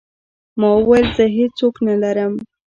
[0.59, 2.33] ما وويل زه هېڅ څوک نه لرم.